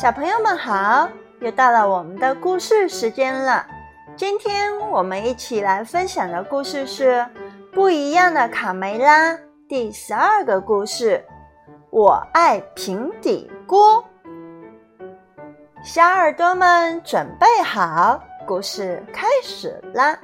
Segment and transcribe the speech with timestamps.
[0.00, 1.06] 小朋友们好，
[1.40, 3.66] 又到了我们的故事时间了。
[4.16, 7.18] 今天我们一起来分享的故事是
[7.70, 9.34] 《不一样的卡梅拉》
[9.68, 11.22] 第十二个故事。
[11.90, 14.02] 我爱平底锅。
[15.84, 20.18] 小耳朵们准备好，故事开始啦！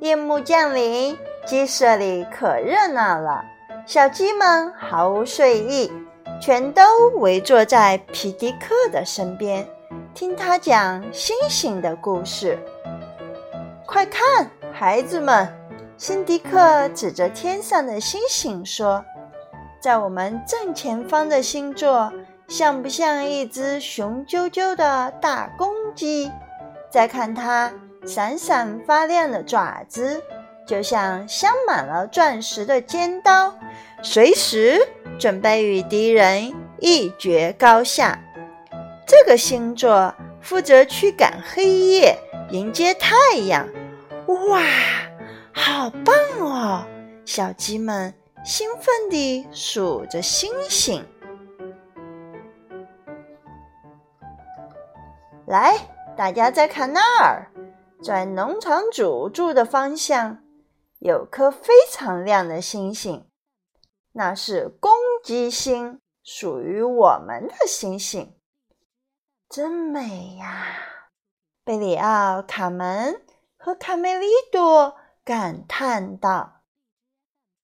[0.00, 1.16] 夜幕降临，
[1.46, 3.40] 鸡舍里可热闹了，
[3.86, 5.92] 小鸡们毫无睡意。
[6.40, 6.82] 全都
[7.16, 9.66] 围坐在皮迪克的身边，
[10.14, 12.58] 听他讲星星的故事。
[13.84, 15.48] 快看，孩子们！
[15.96, 19.04] 辛迪克指着天上的星星说
[19.82, 22.12] ：“在我们正前方的星座，
[22.46, 26.30] 像不像一只雄赳赳的大公鸡？
[26.88, 27.72] 再看它
[28.06, 30.22] 闪闪发亮的爪子，
[30.64, 33.52] 就像镶满了钻石的尖刀，
[34.02, 34.86] 随时……”
[35.18, 38.18] 准备与敌人一决高下。
[39.06, 42.16] 这个星座负责驱赶黑夜，
[42.50, 43.66] 迎接太阳。
[44.48, 44.62] 哇，
[45.52, 46.84] 好棒哦！
[47.24, 51.04] 小鸡们兴奋地数着星星。
[55.46, 55.74] 来，
[56.16, 57.50] 大家再看那儿，
[58.02, 60.38] 在农场主住的方向，
[60.98, 63.24] 有颗非常亮的星星。
[64.12, 64.90] 那是公
[65.22, 68.36] 鸡星，属于我们的星星，
[69.48, 70.76] 真美呀！
[71.64, 73.22] 贝里奥、卡门
[73.56, 76.62] 和卡梅利多感叹道：“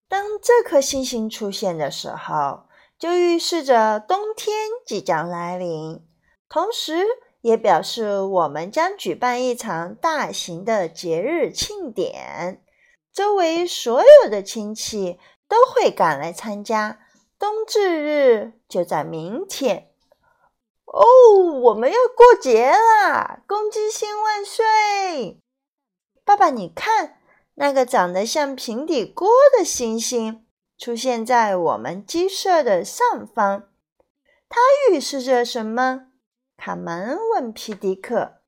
[0.09, 2.65] 当这颗星星出现的时候，
[2.99, 4.55] 就预示着冬天
[4.87, 6.07] 即将来临，
[6.49, 7.05] 同时
[7.41, 12.63] 也表示我们将举办一场大型的节日庆典，
[13.13, 17.04] 周围所有的亲戚。”都会赶来参加。
[17.45, 19.91] 冬至日就在明天
[20.87, 21.03] 哦，
[21.61, 23.43] 我们要过节啦！
[23.47, 25.43] 公鸡星万岁！
[26.25, 27.21] 爸爸，你看
[27.57, 29.29] 那个长得像平底锅
[29.59, 30.47] 的星星
[30.79, 33.69] 出现在我们鸡舍的上方，
[34.49, 34.59] 它
[34.91, 36.07] 预示着什么？
[36.57, 38.41] 卡门问皮迪克。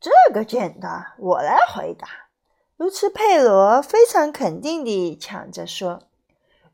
[0.00, 2.08] 这个简单，我来回答。
[2.76, 6.05] 卢茨佩罗非常肯定地抢着说：“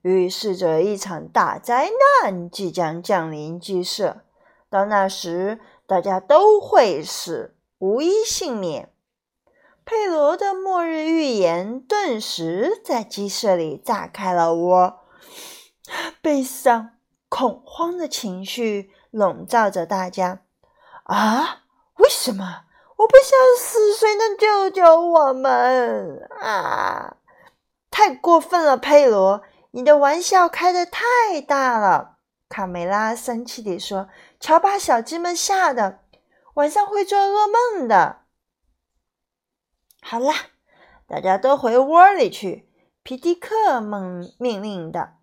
[0.02, 1.88] 预示着一场大灾
[2.22, 4.22] 难即将降临鸡舍，
[4.68, 8.90] 到那时大家都会死，无一幸免。”
[9.84, 15.00] 佩罗的末日预言顿时在鸡舍里炸开了窝，
[16.20, 16.90] 悲伤、
[17.28, 20.42] 恐慌的情绪笼罩着大家。
[21.04, 21.62] 啊，
[21.96, 22.62] 为什么？
[22.98, 27.16] 我不想死，谁能救救我们啊？
[27.90, 32.18] 太过分了，佩罗，你的玩笑开得太大了。
[32.48, 36.00] 卡梅拉生气地说：“瞧，把小鸡们吓的，
[36.54, 38.20] 晚上会做噩梦的。”
[40.02, 40.34] 好啦，
[41.06, 42.68] 大家都回窝里去。
[43.02, 45.14] 皮迪克命命令的：“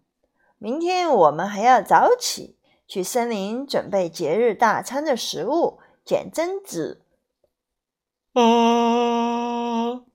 [0.57, 2.57] 明天我们还要早起，
[2.87, 7.05] 去森林准备节日大餐的食物，捡榛子。”
[8.33, 10.05] 嗯，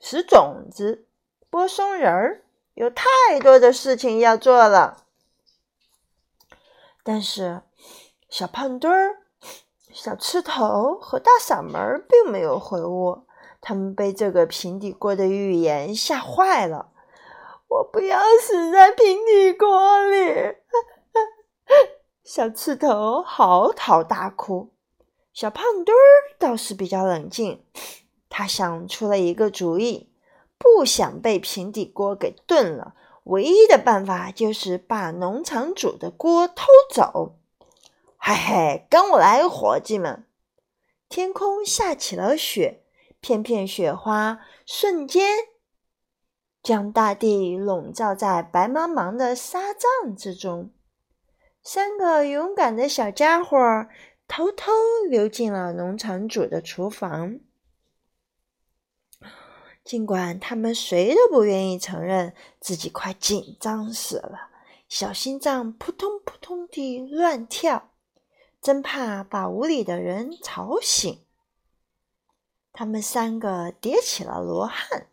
[0.00, 1.06] 拾种子，
[1.50, 2.44] 剥松仁儿，
[2.78, 4.98] 有太多的事情要做了。
[7.02, 7.62] 但是，
[8.28, 9.16] 小胖墩儿、
[9.92, 13.26] 小刺头和大嗓门并没有回屋，
[13.60, 16.92] 他们被这个平底锅的预言吓坏了。
[17.66, 20.54] 我不要死在平底锅里！
[22.22, 24.72] 小刺头嚎啕大哭。
[25.32, 27.66] 小胖墩儿倒是比较冷静，
[28.28, 30.12] 他想出了一个主意，
[30.58, 37.36] 不想被平底锅给炖了，唯一的办法就是把农场主的锅偷走。
[38.16, 40.26] 嘿嘿，跟我来，伙计们！
[41.08, 42.82] 天空下起了雪，
[43.20, 45.36] 片片雪花瞬间
[46.62, 50.70] 将大地笼罩在白茫茫的沙帐之中。
[51.62, 53.56] 三个勇敢的小家伙。
[54.30, 54.70] 偷偷
[55.08, 57.40] 溜进了农场主的厨房，
[59.88, 64.50] 尽管他们谁都不愿意承认自己快紧张死了，
[64.86, 67.88] 小心脏扑通扑通地乱跳，
[68.60, 71.24] 真怕把屋里的人吵醒。
[72.70, 75.06] 他们三个叠起了罗汉，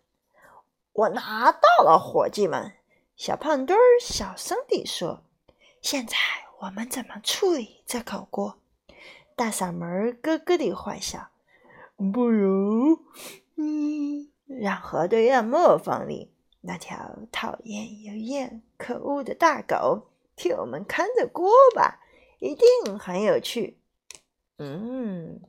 [0.92, 2.74] 我拿到了，伙计们！
[3.16, 5.24] 小胖墩儿小声地说
[5.82, 6.18] ：“现在
[6.60, 8.58] 我们怎么处理这口锅？”
[9.38, 11.30] 大嗓门咯咯地坏笑，
[11.96, 13.00] 不如，
[13.56, 16.32] 嗯，让河对岸磨坊里
[16.62, 22.00] 那条讨厌又厌、可恶的大狗替我们看着锅吧，
[22.40, 23.80] 一定很有趣。”
[24.58, 25.42] 嗯，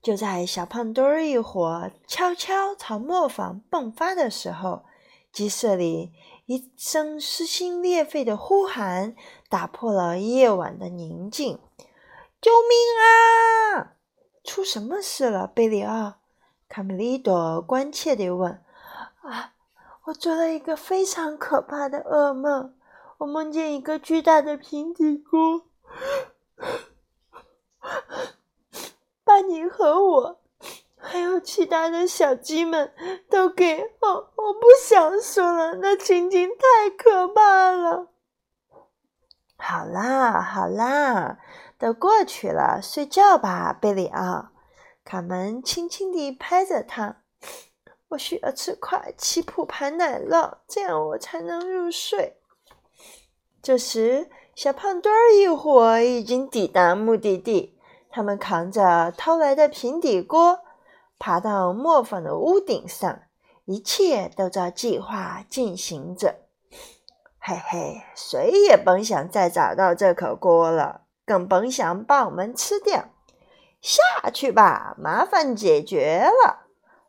[0.00, 4.84] 就在小胖墩儿一伙悄悄朝磨坊迸发的时候，
[5.32, 6.12] 鸡舍里
[6.46, 9.16] 一声撕心裂肺的呼喊
[9.48, 11.58] 打破了夜晚的宁静
[12.40, 13.96] ：“救命啊！
[14.44, 16.20] 出什么事了，贝里奥？”
[16.68, 18.62] 卡梅利多关切地问
[19.22, 19.52] ：“啊，
[20.04, 22.74] 我做了一个非常可怕的噩梦。
[23.18, 25.62] 我梦见一个巨大的平底锅，
[29.24, 30.40] 把你和我，
[30.98, 32.92] 还有其他的小鸡们
[33.28, 33.80] 都给……
[34.00, 38.08] 哦，我不想说了，那情景太可怕了。”
[39.56, 41.38] 好啦，好啦，
[41.78, 44.50] 都过去了，睡觉吧，贝里奥。
[45.10, 47.22] 卡门轻轻地拍着他，
[48.08, 52.36] 我需要吃块七普牌奶酪，这样我才能入睡。
[53.62, 57.78] 这时，小胖墩儿一伙已经抵达目的地，
[58.10, 60.60] 他们扛着偷来的平底锅，
[61.18, 63.22] 爬到磨坊的屋顶上，
[63.64, 66.34] 一切都照计划进行着。
[67.38, 73.08] 嘿嘿，谁也甭想再找到这口锅了，更甭想把我们吃掉。
[73.80, 76.66] 下去吧，麻烦解决了。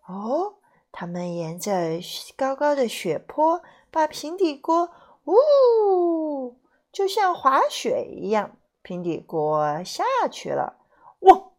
[0.07, 0.55] 哦，
[0.91, 1.99] 他们沿着
[2.35, 3.61] 高高的雪坡，
[3.91, 4.91] 把平底锅，
[5.25, 6.59] 呜，
[6.91, 10.77] 就像滑雪一样，平底锅下去了。
[11.19, 11.51] 哇，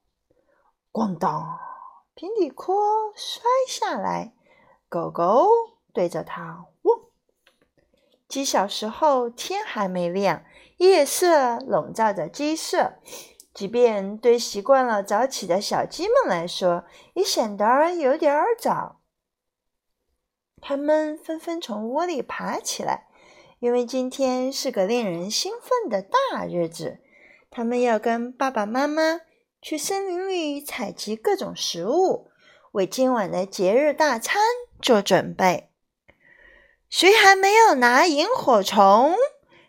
[0.93, 1.59] 咣当，
[2.15, 4.33] 平底锅摔下来，
[4.89, 5.49] 狗狗
[5.93, 7.01] 对着它汪。
[8.29, 10.45] 几小时后，天还没亮，
[10.79, 12.95] 夜色笼罩着鸡舍。
[13.53, 19.01] 即便对习惯了早起的小鸡们来说，也显得有点儿早。
[20.63, 23.09] 他们纷纷从窝里爬起来，
[23.59, 26.99] 因为今天是个令人兴奋的大日子。
[27.51, 29.23] 他们要跟爸爸妈妈
[29.61, 32.31] 去森林里采集各种食物，
[32.73, 34.41] 为今晚的节日大餐
[34.81, 35.71] 做准备。
[36.89, 39.17] 谁还没有拿萤火虫？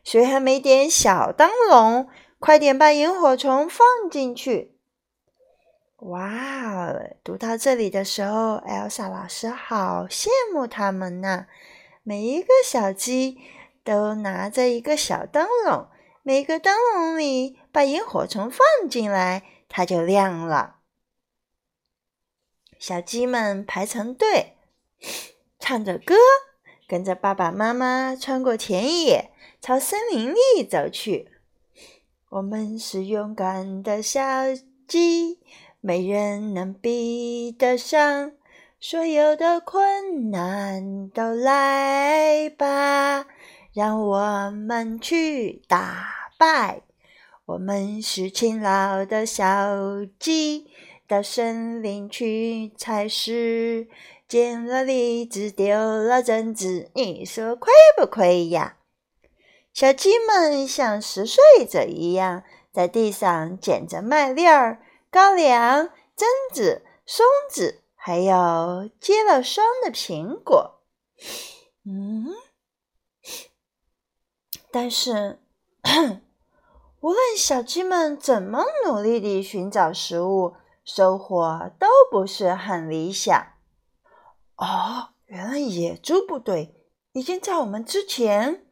[0.03, 2.07] 谁还没点小灯笼？
[2.41, 4.75] 快点把萤火虫放进去！
[5.97, 6.91] 哇，
[7.23, 11.45] 读到这里的时候，艾莎老师好羡慕他们呐！
[12.01, 13.37] 每一个小鸡
[13.83, 15.87] 都拿着一个小灯笼，
[16.23, 20.77] 每个灯笼里把萤火虫放进来，它就亮了。
[22.79, 24.57] 小鸡们排成队，
[25.59, 26.15] 唱着歌，
[26.87, 29.29] 跟着爸爸妈妈穿过田野，
[29.61, 31.30] 朝森林里走去。
[32.31, 34.21] 我们是勇敢的小
[34.87, 35.37] 鸡，
[35.81, 38.31] 没人能比得上。
[38.79, 43.25] 所有的困难都来吧，
[43.73, 46.07] 让我们去打
[46.37, 46.83] 败。
[47.47, 49.45] 我们是勤劳的小
[50.17, 50.67] 鸡，
[51.05, 53.89] 到森林去采食，
[54.29, 58.77] 捡了栗子，丢了榛子，你说亏不亏呀？
[59.73, 70.81] 小鸡们像拾穗者一样，在地上捡着麦粒儿、高粱、榛子、松子，还有结了霜的苹果。
[71.85, 72.27] 嗯，
[74.69, 75.39] 但是，
[76.99, 83.53] 无论小鸡们怎么努力地寻找食物，收获都不是很理想。
[84.57, 86.75] 哦，原来野猪部队
[87.13, 88.65] 已经在我们之前。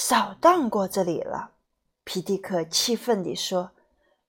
[0.00, 1.54] 扫荡过这里了，
[2.04, 3.72] 皮蒂克气愤地说：“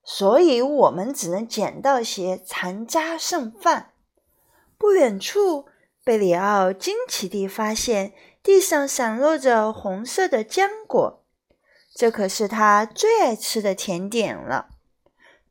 [0.04, 3.94] 所以我们只能捡到些残渣剩饭。”
[4.80, 5.68] 不远处，
[6.04, 11.24] 贝里奥惊奇地发现地上散落着红色的浆果，
[11.94, 14.70] 这可是他最爱吃的甜点了。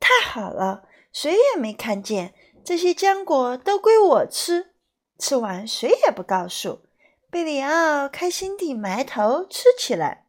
[0.00, 0.82] 太好了，
[1.12, 2.34] 谁也没看见，
[2.64, 4.72] 这些浆果都归我吃，
[5.16, 6.87] 吃完谁也不告诉。
[7.30, 10.26] 贝里奥开心地埋头吃起来。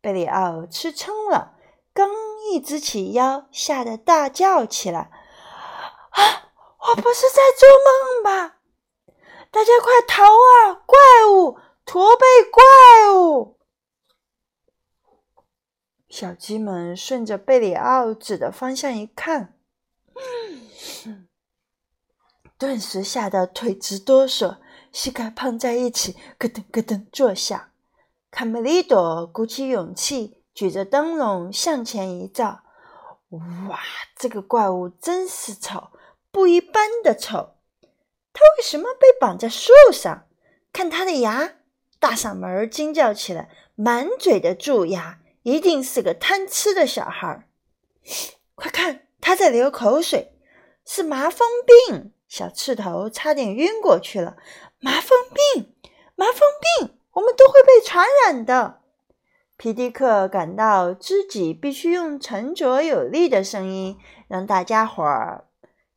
[0.00, 1.56] 贝里奥吃撑了，
[1.92, 2.08] 刚
[2.52, 5.10] 一直起腰，吓得大叫起来
[6.10, 6.52] ：“啊，
[6.88, 8.58] 我不是在做梦吧？
[9.50, 10.74] 大家快逃啊！
[10.86, 10.96] 怪
[11.32, 12.62] 物，驼背怪
[13.12, 13.58] 物！”
[16.08, 19.58] 小鸡们顺着贝里奥指的方向一看，
[22.56, 24.58] 顿时吓得腿直哆嗦。
[24.92, 27.70] 膝盖碰在一起，咯噔咯噔作响。
[28.30, 32.62] 卡梅利多鼓起勇气，举着灯笼向前一照。
[33.30, 33.80] 哇，
[34.16, 35.90] 这个怪物真是丑，
[36.30, 37.54] 不一般的丑！
[38.32, 40.26] 他为什么被绑在树上？
[40.72, 41.54] 看他的牙，
[41.98, 47.48] 大嗓门惊叫起来，满嘴的蛀牙，一定是个贪吃的小孩。
[48.54, 50.32] 快看，他在流口水，
[50.84, 51.48] 是麻风
[51.88, 52.12] 病！
[52.28, 54.36] 小刺头差点晕过去了。
[54.80, 55.18] 麻风
[55.54, 55.74] 病，
[56.14, 56.40] 麻风
[56.78, 58.80] 病，我们都会被传染的。
[59.56, 65.48] 皮迪克感到自己必须用沉着有力的声音让大家伙儿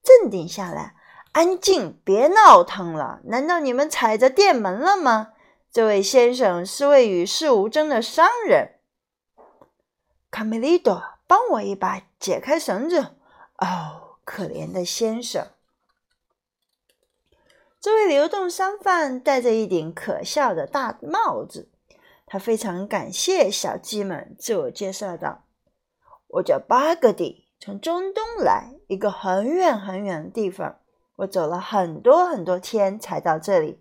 [0.02, 0.96] 镇定下来，
[1.32, 3.20] 安静，别闹腾了。
[3.26, 5.34] 难道你们踩着店门了吗？
[5.72, 8.80] 这位先生是位与世无争的商人。
[10.32, 13.16] 卡梅利多，帮我一把，解开绳子。
[13.58, 15.48] 哦，可怜的先生。
[17.82, 21.68] 这位流动商贩戴着一顶可笑的大帽子。
[22.28, 25.46] 他非常感谢小鸡们，自我介绍道
[26.30, 30.78] ：“我叫巴格迪，从中东来，一个很远很远的地方。
[31.16, 33.80] 我走了很多很多天才到这里。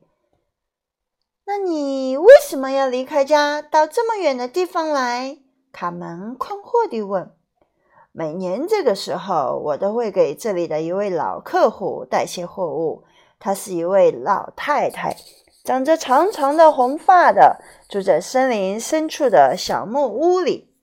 [1.45, 5.41] 那你为什么要离开家，到这么远的地方来？”
[5.71, 7.31] 卡门困惑地问。
[8.13, 13.05] “每年这个时候，我都会给这里的一位老客户带些货物。
[13.41, 15.17] 她是一位老太太。”
[15.63, 20.75] 长着长长的红发的，住在森林深处的小木屋里。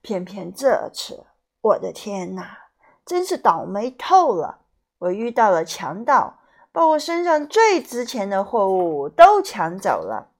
[0.00, 1.26] 偏偏这次，
[1.60, 2.56] 我的天哪，
[3.04, 4.60] 真是倒霉透了！
[5.00, 6.38] 我遇到了强盗，
[6.72, 10.30] 把我身上最值钱的货物都抢走了。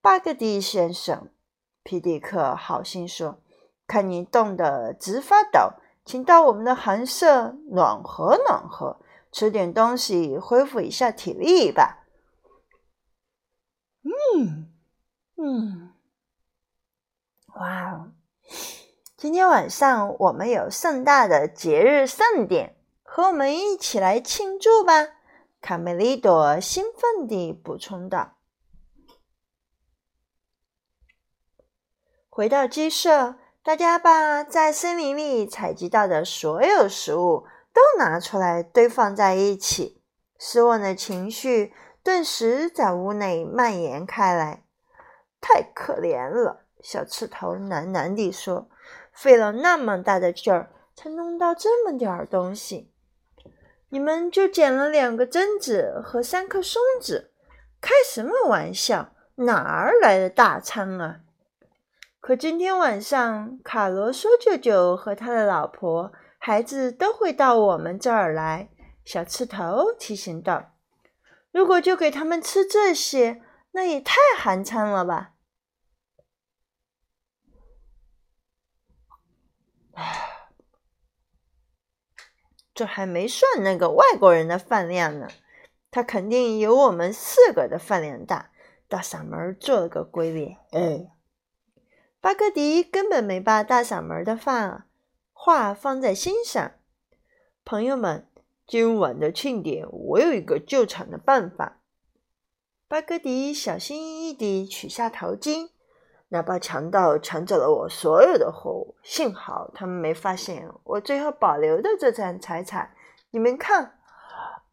[0.00, 1.28] 巴格迪先生，
[1.82, 3.40] 皮迪克好心说
[3.88, 5.72] ：“看你冻得直发抖，
[6.04, 9.00] 请到我们的寒舍暖和暖和，
[9.32, 12.06] 吃点东西，恢复一下体力吧。”
[14.02, 14.72] 嗯
[15.36, 15.92] 嗯，
[17.54, 18.12] 哇哦！
[19.16, 25.08] 今天晚上我们有盛大的节日盛典，和我们一起来庆祝吧！
[25.60, 28.38] 卡梅利多兴奋地补充道。
[32.30, 40.02] 回到鸡舍，大家把在森林里采集到的所有食物都拿出来堆放在一起，
[40.38, 41.72] 失望的情绪。
[42.02, 44.64] 顿时在屋内蔓延开来，
[45.38, 46.64] 太可怜了！
[46.82, 48.70] 小刺头喃喃地说
[49.12, 52.90] ：“费了那么大的劲儿，才弄到这么点儿东西，
[53.90, 57.32] 你们就捡了两个榛子和三颗松子，
[57.82, 59.12] 开什么玩笑？
[59.34, 61.20] 哪儿来的大餐啊？”
[62.18, 66.12] 可今天晚上，卡罗说：“舅舅和他的老婆、
[66.42, 68.70] 孩子都会到我们这儿来。”
[69.04, 70.72] 小刺头提醒道。
[71.52, 73.42] 如果就给他们吃这些，
[73.72, 75.34] 那也太寒碜了吧！
[82.72, 85.28] 这还没算那个外国人的饭量呢，
[85.90, 88.52] 他肯定有我们四个的饭量大。
[88.88, 90.56] 大嗓门做了个鬼脸。
[90.72, 91.12] 哎，
[92.20, 94.86] 巴格迪根本没把大嗓门的饭啊
[95.42, 96.72] 话放在心上。
[97.64, 98.26] 朋友们。
[98.66, 101.80] 今晚的庆典，我有一个救场的办法。
[102.86, 105.70] 巴格迪小心翼翼地取下头巾。
[106.28, 112.94] 那帮强盗抢走了我所有的货物，幸好他们没发现我最后保留的这件财产。
[113.30, 113.98] 你们看，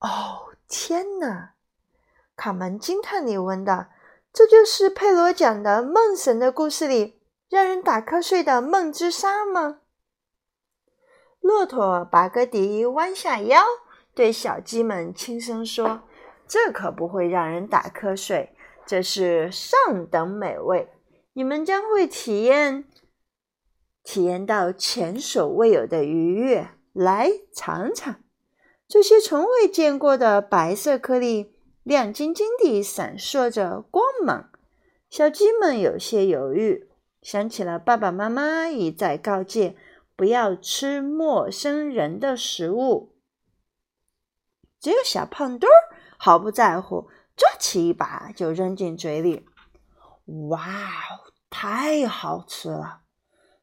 [0.02, 1.54] 哦，天哪！
[2.36, 3.88] 卡门惊叹地问道
[4.32, 9.80] ：“这就是佩罗讲的梦神的故事里让人打瞌睡的梦之沙吗？”
[11.48, 13.64] 骆驼巴格迪弯下腰。
[14.14, 16.02] 对小鸡们轻声说
[16.46, 18.54] ：“这可不会让人打瞌睡，
[18.86, 20.90] 这是上等美味，
[21.32, 22.84] 你们将会体验
[24.04, 26.68] 体验到前所未有的愉悦。
[26.92, 28.16] 来尝尝，
[28.88, 34.50] 这些从未见过的白色颗粒，亮晶晶地闪烁着光芒。”
[35.10, 36.90] 小鸡们有些犹豫，
[37.22, 39.78] 想起了爸爸妈妈一再告诫
[40.18, 43.16] 不要吃陌生人的食物。
[44.80, 49.46] 只有小胖墩儿毫不在乎，抓起一把就扔进嘴里。
[50.50, 53.02] 哇哦，太好吃了！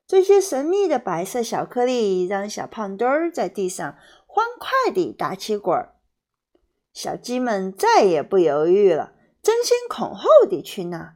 [0.06, 3.96] 这些神秘的白色小颗粒让小胖墩儿在地上
[4.26, 5.96] 欢快地打起滚儿。
[6.92, 11.14] 小鸡们再也不犹豫了，争先恐后地去拿。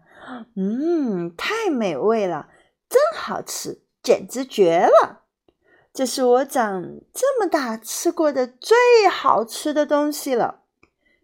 [0.57, 2.49] 嗯，太美味了，
[2.89, 5.18] 真好吃，简直绝了！
[5.99, 10.61] 这是我长这么大吃过的最好吃的东西了。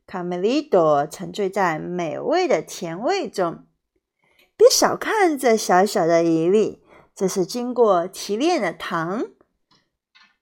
[0.04, 3.66] 卡梅利多沉醉在美味的甜味中。
[4.57, 6.83] 别小看这小小的一粒，
[7.14, 9.26] 这是经过提炼的糖。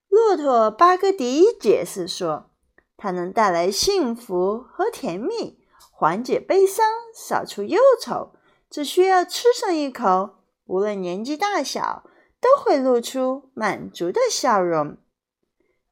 [0.09, 2.53] 骆驼巴格迪解释说
[2.97, 5.59] ：“它能带来幸福和甜蜜。
[5.91, 8.33] 缓解悲伤，扫除忧愁，
[8.71, 12.05] 只需要吃上一口，无论年纪大小，
[12.43, 14.99] 都会露出满足的笑容。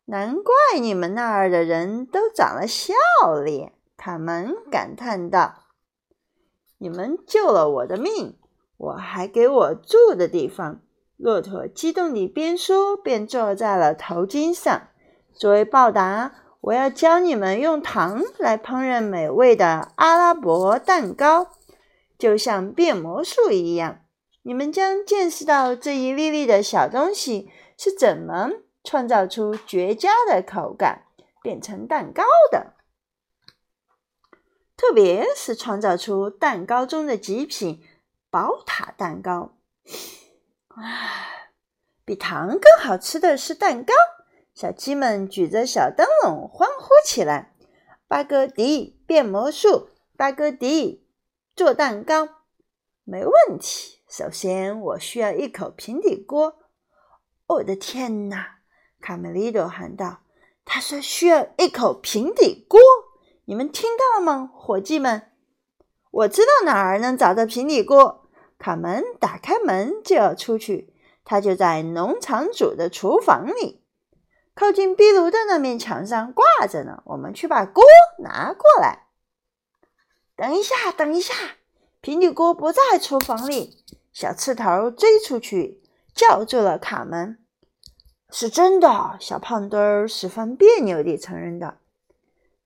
[0.04, 2.92] 难怪你们那儿的人都长了笑
[3.42, 5.66] 脸，他们感叹道
[6.78, 8.36] ：“你们救了我的命，
[8.76, 10.80] 我还给我住的地方。”
[11.16, 14.88] 骆驼激动地边说边坐在了头巾上。
[15.34, 21.48] 作为报答，我要教你们用糖来烹饪美味的阿拉伯蛋糕，
[22.18, 24.00] 就像变魔术一样。
[24.42, 28.50] 你们将见识到这一粒粒的小东西是怎么。
[28.82, 31.02] 创造出绝佳的口感，
[31.42, 32.72] 变成蛋糕的，
[34.74, 37.84] 特别是创造出蛋糕中的极品
[38.30, 39.52] 宝塔蛋糕。
[40.68, 40.80] 啊，
[42.06, 43.92] 比糖更好吃的是蛋糕！
[44.54, 47.52] 小鸡们举着小灯笼欢呼起来。
[48.08, 51.06] 巴格迪变魔术，巴格迪
[51.54, 52.39] 做蛋糕，
[53.10, 53.98] 没问题。
[54.08, 56.60] 首先，我需要一口平底锅。
[57.48, 58.60] 我的天哪！
[59.00, 60.20] 卡梅利多喊道
[60.64, 62.78] ：“他说需要一口平底锅，
[63.46, 65.32] 你们听到了吗，伙计们？
[66.12, 73.84] 我知道哪儿能找到平底锅。”卡门打开门就要出去，他就在农场主的厨房里，
[74.54, 77.02] 靠近壁炉的那面墙上挂着呢。
[77.06, 77.82] 我们去把锅
[78.20, 79.06] 拿过来。
[80.36, 81.34] 等一下，等一下，
[82.00, 83.84] 平底锅不在厨房里。
[84.12, 85.80] 小刺头追出去，
[86.14, 87.38] 叫住了卡门。
[88.30, 91.76] 是真的，小胖墩儿十分别扭地承认道：“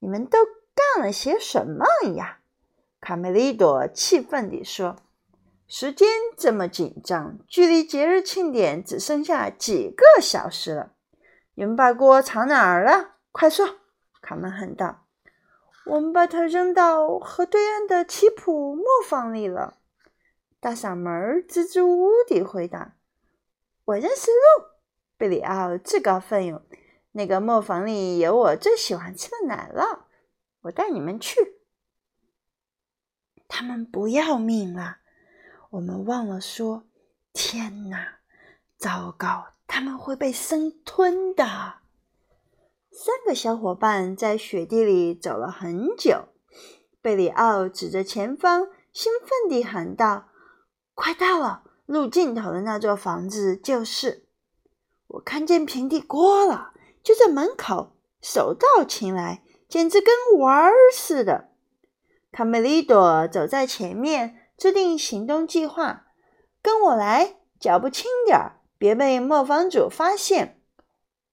[0.01, 0.39] 你们都
[0.75, 2.39] 干了些什么呀？”
[3.01, 4.97] 卡梅利多气愤地说
[5.69, 10.93] ：“时间这么紧张，距离节日庆典只剩下几个小时了。
[11.55, 13.17] 你们把锅藏哪儿了？
[13.33, 13.77] 快说！”
[14.23, 15.04] 卡门喊道。
[15.87, 19.79] “我们把它扔到河对岸的奇普磨坊里了。”
[20.61, 22.97] 大嗓门支支吾吾地回答
[23.85, 24.67] ：“我认识路。”
[25.19, 26.63] 贝里奥自告奋勇
[27.13, 30.01] ：“那个磨坊里有我最喜欢吃的奶酪，
[30.63, 31.61] 我带你们去。”
[33.47, 34.99] 他们不要命了！
[35.71, 36.85] 我们忘了说，
[37.33, 38.21] 天哪，
[38.79, 41.45] 糟糕，他们会被生吞的！
[42.97, 46.27] 三个小伙伴在雪地里走了很久。
[47.03, 50.27] 贝里奥指着前方，兴奋地喊道
[50.95, 51.65] ：“快到了！
[51.87, 54.29] 路尽头的那座房子就是。”
[55.09, 61.49] 我看见平底锅了，就在门口，手到擒来，简直跟玩儿似的。
[62.31, 66.07] 卡梅利多走在前面，制定行动计划。
[66.63, 70.61] 跟我来，脚步轻点儿，别被磨坊主发现。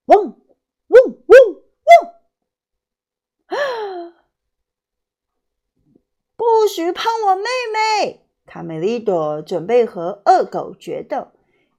[0.06, 0.41] 嗡
[0.92, 2.14] 嗡嗡嗡！
[6.36, 8.28] 不许碰我妹妹！
[8.46, 11.30] 卡梅利多准备和恶狗决斗。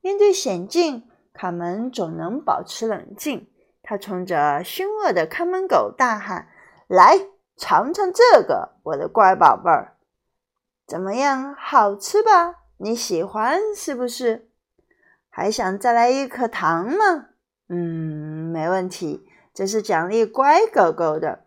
[0.01, 1.09] 面对险境。
[1.35, 3.49] 卡门总能保持冷静。
[3.83, 6.49] 他冲着凶恶的看门狗大喊
[6.87, 7.19] ：“来
[7.57, 9.97] 尝尝这个，我的乖宝贝儿，
[10.87, 11.55] 怎么样？
[11.55, 12.57] 好吃吧？
[12.77, 14.51] 你喜欢是不是？
[15.29, 17.29] 还想再来一颗糖吗？
[17.69, 21.43] 嗯，没问题，这是奖励乖狗狗的。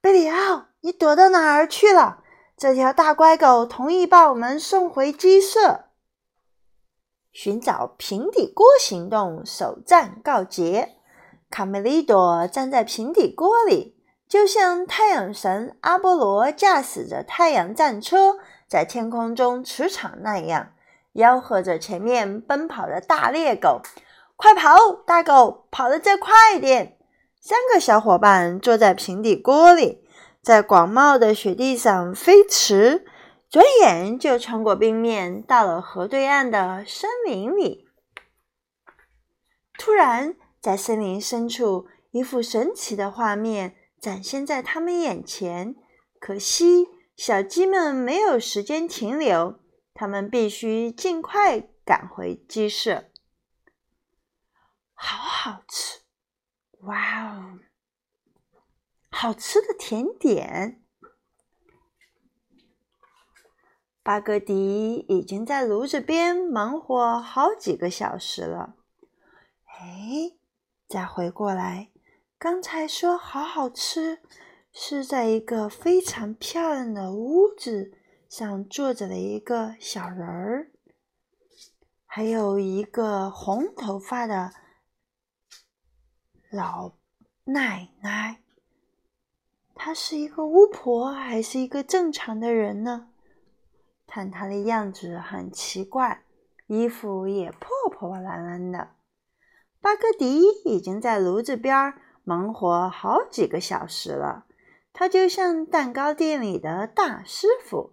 [0.00, 2.22] 贝里奥，你躲到哪儿去了？
[2.56, 5.86] 这条大乖狗同意把我们送回鸡舍。”
[7.32, 10.96] 寻找平底锅行动首战告捷。
[11.50, 13.96] 卡梅利多站在平底锅里，
[14.28, 18.38] 就像太阳神阿波罗驾驶着太阳战车
[18.68, 20.72] 在天空中驰骋那样，
[21.14, 23.80] 吆喝着前面奔跑的大猎狗
[24.38, 26.96] ：“快跑，大狗，跑得再快一点！”
[27.42, 30.04] 三个小伙伴坐在平底锅里，
[30.40, 33.04] 在广袤的雪地上飞驰。
[33.50, 37.88] 转眼就穿过冰面，到了河对岸的森林里。
[39.76, 45.74] 突然，在森林深处，一幅神奇的画面展现在他们眼前。
[46.20, 49.58] 可惜，小鸡们没有时间停留，
[49.94, 53.06] 它们必须尽快赶回鸡舍。
[55.00, 56.00] 好好吃！
[56.80, 57.60] 哇哦，
[59.10, 60.82] 好吃的甜点！
[64.02, 68.74] 巴格迪已经在炉子边忙活好几个小时了。
[69.66, 70.36] 哎，
[70.88, 71.92] 再回过来，
[72.36, 74.20] 刚才说好好吃，
[74.72, 77.92] 是在一个非常漂亮的屋子
[78.28, 80.72] 上坐着的一个小人儿，
[82.04, 84.52] 还有一个红头发的
[86.50, 86.92] 老
[87.44, 88.40] 奶奶，
[89.74, 93.08] 她是一个巫婆还是一个正常的人呢？
[94.06, 96.22] 看她的样子很奇怪，
[96.66, 98.92] 衣服也破破烂烂的。
[99.82, 101.92] 巴格迪已经在炉子边
[102.24, 104.46] 忙活好几个小时了，
[104.94, 107.92] 他就像蛋糕店里的大师傅，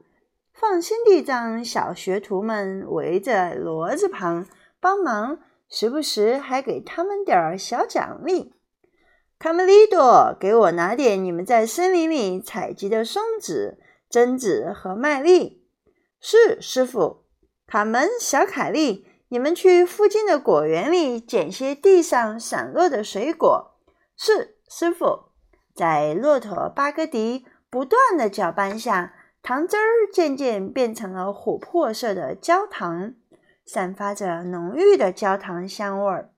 [0.54, 4.48] 放心地让小学徒们围着骡子旁
[4.80, 8.54] 帮忙，时不时还给他们点儿小奖励。
[9.38, 15.66] 卡梅利多，给我拿点你们在森林里采集的松子、榛子和麦粒。
[16.20, 17.26] 是，师傅。
[17.68, 19.08] 卡门、小凯利。
[19.28, 23.76] 你们去附近的果园里捡些地上散落的水果。
[24.16, 25.32] 是，师傅。
[25.74, 33.16] 在骆驼巴格迪不断的搅拌下，糖汁儿渐渐变成了琥珀色的焦糖，
[33.66, 36.32] 散发着浓郁的焦糖香味儿。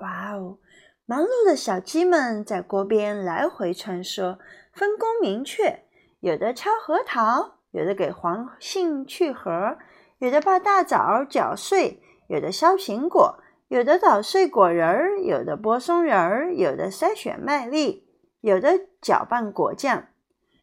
[0.00, 0.58] 哇哦！
[1.06, 4.38] 忙碌的小鸡们在锅边来回穿梭，
[4.72, 5.84] 分工明确，
[6.20, 9.78] 有的敲核桃，有的给黄杏去核。
[10.18, 13.38] 有的把大枣搅碎，有的削苹果，
[13.68, 18.08] 有的捣碎果仁儿，有的剥松仁儿，有的筛选麦粒，
[18.40, 20.06] 有的搅拌果酱。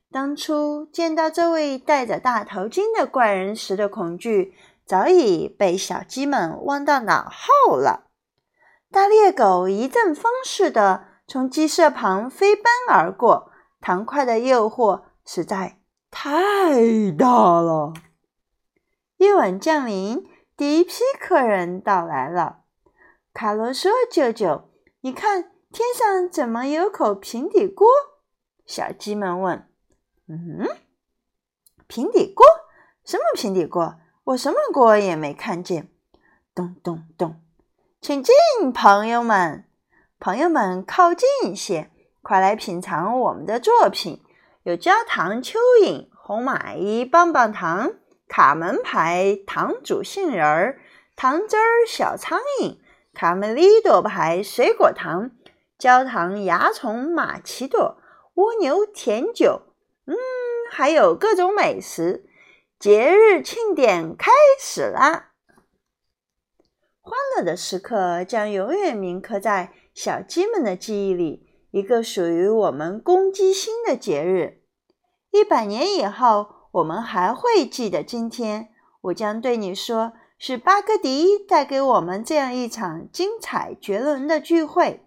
[0.10, 4.56] 当初见到这位戴着大头巾的怪人时的恐惧，
[4.92, 8.12] 早已被小鸡们忘到脑后了。
[8.92, 17.94] 大猎狗一阵风似的从鸡舍旁飞奔而过，糖块的诱惑实在太大了。
[19.16, 22.64] 夜晚降临，第一批客人到来了。
[23.34, 27.88] 卡罗说：“舅舅，你看天上怎么有口平底锅？”
[28.68, 29.70] 小鸡们问
[30.28, 30.68] ：“嗯，
[31.88, 32.46] 平底锅？
[33.06, 33.96] 什么平底锅？
[34.24, 35.90] 我什么锅也没看见。”
[36.54, 37.42] 咚咚咚，
[38.02, 38.36] 请进，
[38.74, 39.66] 朋友们！
[40.20, 41.90] 朋友们，靠近一些，
[42.22, 44.22] 快来品尝我们的作品：
[44.64, 47.94] 有焦糖蚯蚓、红蚂蚁棒棒糖。
[48.28, 50.80] 卡门牌糖煮杏仁儿、
[51.18, 52.78] 糖汁儿小苍蝇、
[53.14, 55.32] 卡梅利多牌水果糖、
[55.78, 57.98] 焦糖蚜虫马奇朵、
[58.36, 59.64] 蜗牛甜酒，
[60.06, 60.16] 嗯，
[60.72, 62.26] 还有各种美食。
[62.82, 65.34] 节日庆典开始啦！
[67.00, 74.64] 欢乐的时刻将永远铭刻在小鸡们的记忆里，一个属于我们公鸡星的节日。
[75.30, 76.56] 一百年以后。
[76.72, 78.70] 我们还会记得今天，
[79.02, 85.06] 我将对你说，是巴格迪带给我们这样一场精彩绝伦的聚会。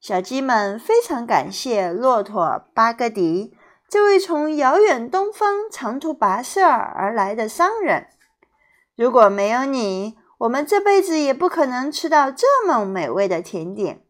[0.00, 3.54] 小鸡们非常感谢骆驼巴格迪
[3.94, 8.08] 这位从遥远东方长途跋涉而来的商人。
[8.96, 14.02] 如果没有你，我们这辈子也不可能吃到这么美味的甜点。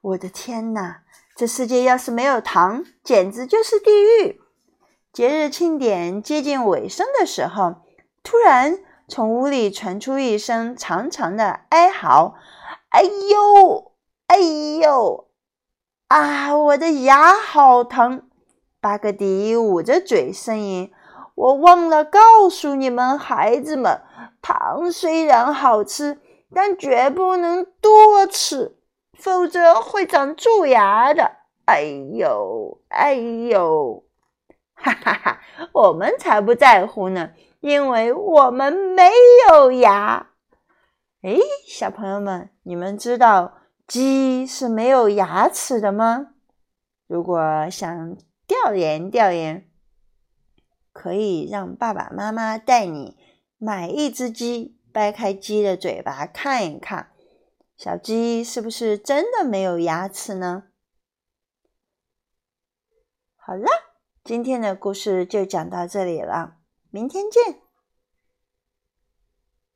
[0.00, 1.02] 我的天哪，
[1.36, 4.40] 这世界要是没有糖，简直就是地狱！
[5.12, 7.82] 节日庆典接近尾声的时候，
[8.22, 12.36] 突然从屋里传出一声长长的哀嚎
[12.88, 13.92] ：“哎呦，
[14.28, 15.28] 哎呦，
[16.08, 18.26] 啊，我的牙好疼！”
[18.84, 20.92] 巴格迪捂着嘴呻吟
[21.34, 24.02] ：“我忘了告诉你们，孩子们，
[24.42, 26.20] 糖虽然好吃，
[26.52, 28.76] 但绝不能多吃，
[29.18, 31.30] 否则会长蛀牙的。
[31.64, 31.80] 哎
[32.12, 34.04] 呦，哎呦！”
[34.76, 35.40] 哈哈哈，
[35.72, 39.10] 我们才不在乎呢，因为我们没
[39.48, 40.26] 有牙。
[41.22, 43.54] 哎，小朋友们，你们知道
[43.86, 46.26] 鸡是没有牙齿的吗？
[47.06, 48.14] 如果想
[48.46, 49.68] 调研调研，
[50.92, 53.16] 可以让爸爸妈妈带你
[53.58, 57.12] 买一只鸡，掰开鸡的嘴巴看一看，
[57.76, 60.64] 小鸡是不是真的没有牙齿呢？
[63.36, 63.66] 好了。
[64.22, 66.56] 今天的故事就讲到这里了，
[66.88, 67.63] 明天见。